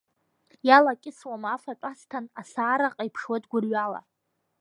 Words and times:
Иалакьысуам 0.67 1.43
афатә 1.53 1.85
асҭан, 1.91 2.25
асаараҟа 2.41 3.03
иԥшуеит 3.07 3.43
гәырҩала. 3.51 4.01